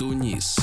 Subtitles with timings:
[0.00, 0.56] Тунис.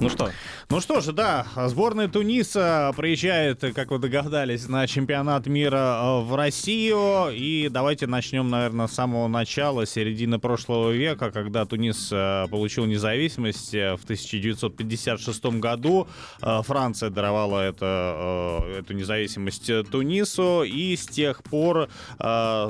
[0.00, 0.30] Ну что,
[0.68, 6.34] Ну что же, да, сборная Туниса приезжает, как вы догадались, на чемпионат мира э, в
[6.34, 7.28] Россию.
[7.32, 13.74] И давайте начнем, наверное, с самого начала, середины прошлого века, когда Тунис э, получил независимость
[13.74, 16.08] э, в 1956 году.
[16.40, 20.64] Франция даровала это, эту независимость Тунису.
[20.64, 21.88] И с тех пор,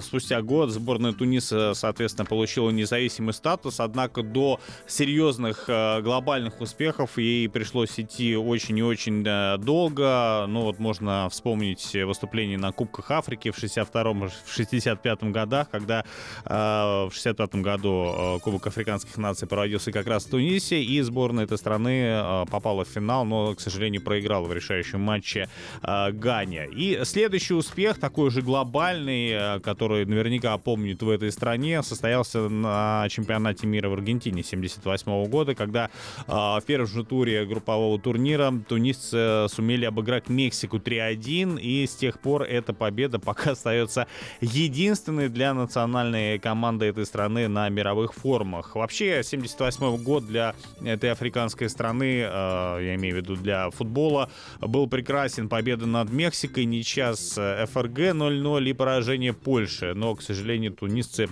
[0.03, 3.81] спустя год, сборная Туниса, соответственно, получила независимый статус.
[3.81, 9.25] Однако до серьезных глобальных успехов ей пришлось идти очень и очень
[9.59, 10.47] долго.
[10.49, 16.05] Ну вот можно вспомнить выступление на Кубках Африки в 62-м, в 65-м годах, когда
[16.45, 21.45] э, в 65-м году э, Кубок африканских наций проводился как раз в Тунисе, и сборная
[21.45, 25.49] этой страны э, попала в финал, но, к сожалению, проиграла в решающем матче
[25.83, 26.65] э, Ганя.
[26.65, 33.07] И следующий успех, такой же глобальный, э, который наверняка помнит в этой стране, состоялся на
[33.09, 35.91] чемпионате мира в Аргентине 78 года, когда
[36.27, 37.45] э, в первом же туре
[37.77, 44.07] группового турнира тунисцы сумели обыграть Мексику 3-1, и с тех пор эта победа пока остается
[44.41, 48.75] единственной для национальной команды этой страны на мировых форумах.
[48.75, 54.31] Вообще, 78 год для этой африканской страны, э, я имею в виду для футбола,
[54.61, 55.49] был прекрасен.
[55.49, 57.35] Победа над Мексикой, ничья с
[57.73, 59.95] ФРГ 0-0 и поражение Польши.
[59.95, 61.29] Но, к сожалению, тунисцы э,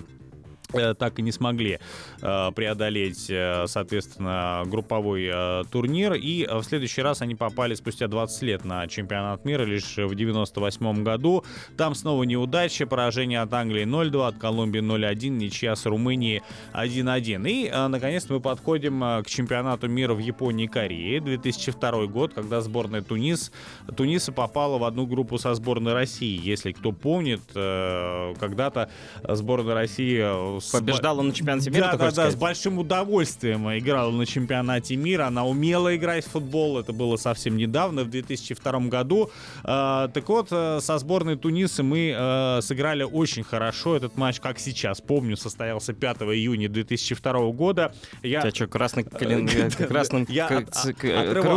[0.97, 1.79] так и не смогли
[2.21, 6.13] э, преодолеть, э, соответственно, групповой э, турнир.
[6.13, 10.15] И э, в следующий раз они попали спустя 20 лет на чемпионат мира, лишь в
[10.15, 11.43] 98 году.
[11.77, 16.41] Там снова неудача, поражение от Англии 0-2, от Колумбии 0-1, ничья с Румынией
[16.73, 17.49] 1-1.
[17.49, 21.21] И, э, наконец, мы подходим э, к чемпионату мира в Японии и Корее.
[21.21, 23.51] 2002 год, когда сборная Тунис,
[23.95, 26.39] Туниса попала в одну группу со сборной России.
[26.41, 28.89] Если кто помнит, э, когда-то
[29.23, 34.25] сборная России э, побеждала на чемпионате мира, да, да, да, с большим удовольствием играла на
[34.25, 35.27] чемпионате мира.
[35.27, 36.79] Она умела играть в футбол.
[36.79, 39.31] Это было совсем недавно, в 2002 году.
[39.63, 43.95] Э, так вот, э, со сборной Туниса мы э, сыграли очень хорошо.
[43.95, 47.93] Этот матч, как сейчас помню, состоялся 5 июня 2002 года.
[48.23, 48.39] Я...
[48.39, 50.25] У тебя что, красный, красным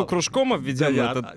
[0.07, 1.35] кружком обведен да, это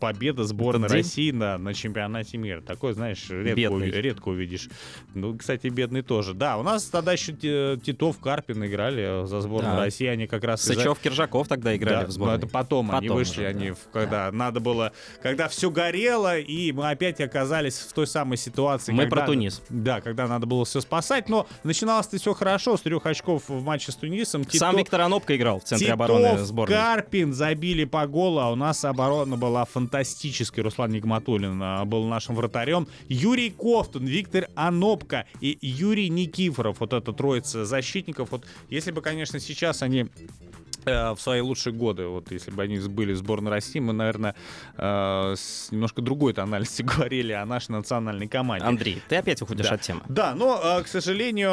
[0.00, 0.88] победа сборной?
[0.88, 2.60] России на, на чемпионате мира.
[2.60, 4.68] Такой, знаешь, редко увидишь.
[5.14, 6.25] Ну, кстати, бедный тоже.
[6.34, 9.84] Да, у нас тогда еще Ти- Титов, Карпин играли за сборную Да.
[9.84, 10.06] России.
[10.06, 10.62] Они как раз...
[10.62, 12.34] Сычев, Киржаков тогда играли да, в сборной.
[12.34, 13.76] но это потом, они Потом вышли, уже, они, да.
[13.92, 14.92] когда надо было,
[15.22, 18.92] когда все горело, и мы опять оказались в той самой ситуации.
[18.92, 19.62] Мы когда- про Тунис.
[19.68, 23.92] Да, когда надо было все спасать, но начиналось-то все хорошо, с трех очков в матче
[23.92, 24.44] с Тунисом.
[24.50, 26.76] Сам Тито- Виктор Анопко играл в центре Титов, обороны сборной.
[26.76, 30.62] Карпин забили по голу, а у нас оборона была фантастической.
[30.62, 32.86] Руслан Нигматуллин а, был нашим вратарем.
[33.08, 36.80] Юрий Кофтун, Виктор Анопко и Юрий Никифоров.
[36.80, 38.30] Вот эта троица защитников.
[38.30, 40.06] Вот если бы, конечно, сейчас они
[40.86, 44.34] в свои лучшие годы, вот если бы они были в сборной России, мы, наверное,
[44.76, 48.64] э, с немножко другой тональности говорили о нашей национальной команде.
[48.66, 49.74] Андрей, ты опять уходишь Да.
[49.74, 50.00] от темы.
[50.08, 51.50] Да, но, э, к сожалению,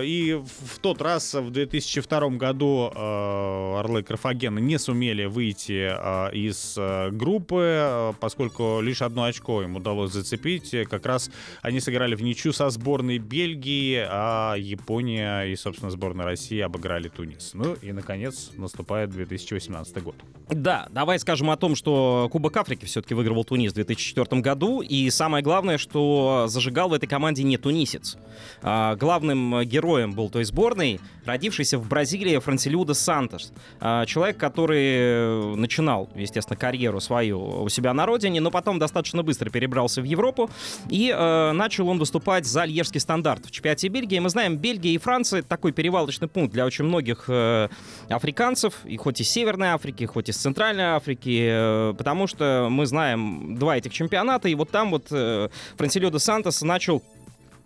[0.00, 6.34] э, и в тот раз, в 2002 году, э, Орлы Карфагена не сумели выйти э,
[6.34, 10.74] из э, группы, э, поскольку лишь одно очко им удалось зацепить.
[10.74, 11.30] Э, Как раз
[11.62, 17.52] они сыграли в ничью со сборной Бельгии, а Япония и, собственно, сборная России обыграли Тунис.
[17.54, 20.16] Ну и, наконец, наступает 2018 год.
[20.50, 24.80] Да, давай скажем о том, что Кубок Африки все-таки выигрывал Тунис в 2004 году.
[24.80, 28.16] И самое главное, что зажигал в этой команде не тунисец.
[28.62, 33.52] А, главным героем был той сборной, родившийся в Бразилии Франсилиуда Сантос.
[33.80, 39.50] А, человек, который начинал, естественно, карьеру свою у себя на родине, но потом достаточно быстро
[39.50, 40.50] перебрался в Европу.
[40.88, 44.18] И э, начал он выступать за Льежский стандарт в чемпионате Бельгии.
[44.18, 47.68] Мы знаем, Бельгия и Франция— такой перевалочный пункт для очень многих э,
[48.08, 48.47] африканцев,
[48.84, 53.76] и хоть из Северной Африки, хоть из Центральной Африки, э, потому что мы знаем два
[53.76, 57.02] этих чемпионата, и вот там вот э, Франсилио де Сантос начал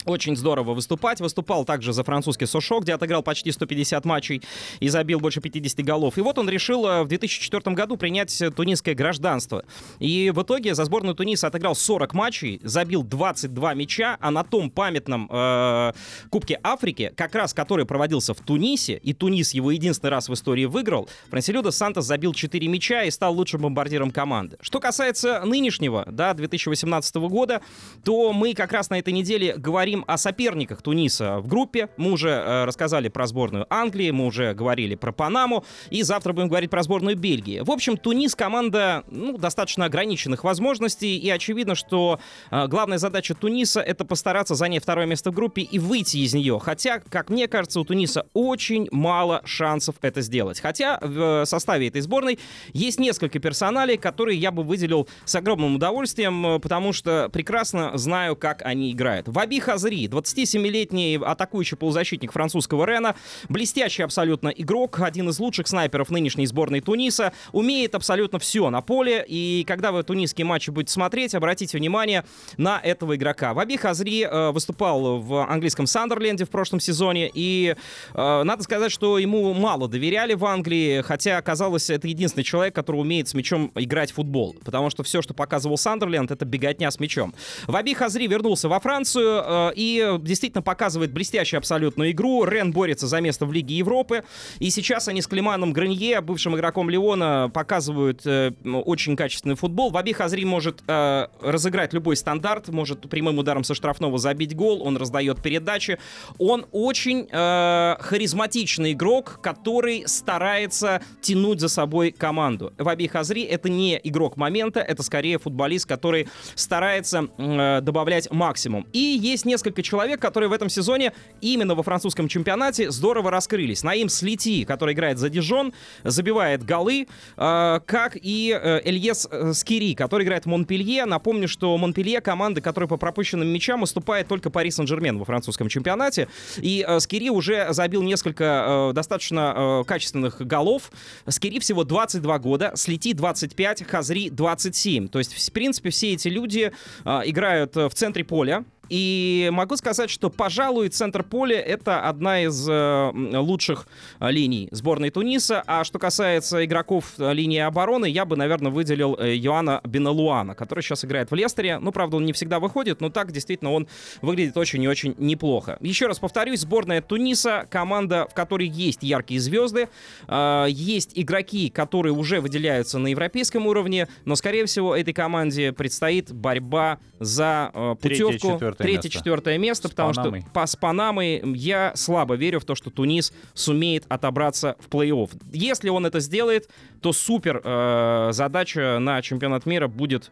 [0.04, 1.20] очень здорово выступать.
[1.20, 4.42] Выступал также за французский Сошок, где отыграл почти 150 матчей
[4.80, 6.18] и забил больше 50 голов.
[6.18, 9.64] И вот он решил э, в 2004 году принять тунисское гражданство.
[9.98, 14.70] И в итоге за сборную Туниса отыграл 40 матчей, забил 22 мяча, а на том
[14.70, 15.92] памятном э,
[16.30, 20.64] Кубке Африки, как раз который проводился в Тунисе, и Тунис его единственный раз в истории
[20.64, 24.56] выиграл, Франсилио Сантос забил 4 мяча и стал лучшим бомбардиром команды.
[24.60, 27.62] Что касается нынешнего, да, 2018 года,
[28.04, 31.88] то мы как раз на этой неделе говорим поговорим о соперниках Туниса в группе.
[31.96, 36.48] Мы уже э, рассказали про сборную Англии, мы уже говорили про Панаму, и завтра будем
[36.48, 37.60] говорить про сборную Бельгии.
[37.60, 42.18] В общем, Тунис команда ну, достаточно ограниченных возможностей, и очевидно, что
[42.50, 46.58] э, главная задача Туниса это постараться занять второе место в группе и выйти из нее.
[46.62, 50.60] Хотя, как мне кажется, у Туниса очень мало шансов это сделать.
[50.60, 52.38] Хотя в составе этой сборной
[52.72, 58.36] есть несколько персоналей, которые я бы выделил с огромным удовольствием, э, потому что прекрасно знаю,
[58.36, 59.28] как они играют.
[59.28, 63.16] Ваби Хаз Азри, 27-летний атакующий полузащитник французского Рена,
[63.48, 69.24] блестящий абсолютно игрок, один из лучших снайперов нынешней сборной Туниса, умеет абсолютно все на поле,
[69.26, 72.24] и когда вы тунисские матчи будете смотреть, обратите внимание
[72.56, 73.54] на этого игрока.
[73.54, 77.74] Ваби Хазри э, выступал в английском Сандерленде в прошлом сезоне, и
[78.14, 82.98] э, надо сказать, что ему мало доверяли в Англии, хотя, оказалось, это единственный человек, который
[82.98, 87.00] умеет с мячом играть в футбол, потому что все, что показывал Сандерленд, это беготня с
[87.00, 87.34] мячом.
[87.66, 92.44] Ваби Хазри вернулся во Францию, э, и действительно показывает блестящую абсолютную игру.
[92.44, 94.24] Рен борется за место в Лиге Европы.
[94.58, 99.90] И сейчас они с Климаном Гранье, бывшим игроком Леона, показывают э, очень качественный футбол.
[99.90, 104.96] Ваби Хазри может э, разыграть любой стандарт, может прямым ударом со штрафного забить гол, он
[104.96, 105.98] раздает передачи.
[106.38, 112.72] Он очень э, харизматичный игрок, который старается тянуть за собой команду.
[112.78, 118.86] Ваби Хазри это не игрок момента, это скорее футболист, который старается э, добавлять максимум.
[118.92, 123.84] И есть несколько несколько человек, которые в этом сезоне именно во французском чемпионате здорово раскрылись.
[123.84, 125.72] Наим Слити, который играет за Дижон,
[126.02, 127.06] забивает голы,
[127.36, 131.04] э, как и э, Эльес э, Скири, который играет в Монпелье.
[131.04, 136.26] Напомню, что Монпелье команда, которая по пропущенным мячам уступает только Пари Сен-Жермен во французском чемпионате.
[136.56, 140.90] И э, Скири уже забил несколько э, достаточно э, качественных голов.
[141.28, 145.06] Скири всего 22 года, Слити 25, Хазри 27.
[145.06, 146.72] То есть, в принципе, все эти люди
[147.04, 152.68] э, играют в центре поля, и могу сказать, что, пожалуй, центр поля— это одна из
[152.68, 153.86] э, лучших
[154.20, 155.62] э, линий сборной Туниса.
[155.66, 160.82] А что касается игроков э, линии обороны, я бы, наверное, выделил э, Йоанна Беналуана, который
[160.82, 161.78] сейчас играет в Лестере.
[161.78, 163.88] Ну, правда, он не всегда выходит, но так действительно он
[164.20, 165.78] выглядит очень и очень неплохо.
[165.80, 169.88] Еще раз повторюсь, сборная Туниса— команда, в которой есть яркие звезды,
[170.28, 176.30] э, есть игроки, которые уже выделяются на европейском уровне, но, скорее всего, этой команде предстоит
[176.30, 180.40] борьба за э, путевку третье-четвертое место, с потому Панамой.
[180.40, 185.30] что по, с Панамой я слабо верю в то, что Тунис сумеет отобраться в плей-офф.
[185.52, 186.68] Если он это сделает,
[187.00, 190.30] то супер э, задача на чемпионат мира будет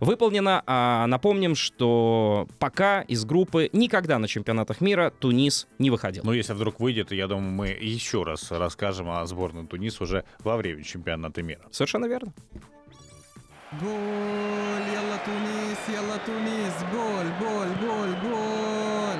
[0.00, 0.62] выполнена.
[0.66, 6.22] А напомним, что пока из группы никогда на чемпионатах мира Тунис не выходил.
[6.24, 10.56] Но если вдруг выйдет, я думаю, мы еще раз расскажем о сборной Тунис уже во
[10.56, 11.62] время чемпионата мира.
[11.70, 12.32] Совершенно верно.
[13.78, 14.82] Гол!
[14.92, 16.74] Ялла Тунис, Ялла Тунис!
[16.90, 19.18] Гол, гол, гол, гол!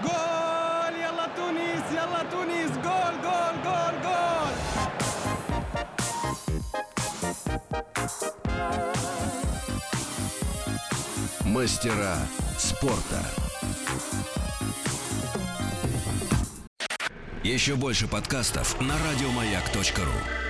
[0.00, 0.94] Гол!
[0.98, 2.70] Ялла Тунис, Ялла Тунис!
[2.78, 4.48] Гол, гол, гол, гол!
[11.44, 12.16] Мастера
[12.56, 13.22] спорта.
[17.44, 20.47] Еще больше подкастов на радиомаяк.ру.